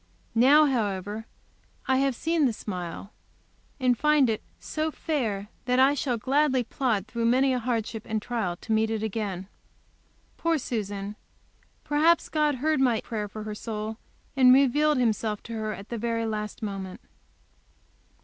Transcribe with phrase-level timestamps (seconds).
[0.33, 1.27] Now, however,
[1.87, 3.13] I have seen the smile,
[3.79, 8.19] and find it so "fair," that I shall gladly plod through many a hardship and
[8.19, 9.47] trial to meet it again.
[10.37, 11.17] Poor Susan!
[11.83, 13.97] Perhaps God heard my prayer for her soul,
[14.35, 16.99] and revealed Himself to her at the very last moment.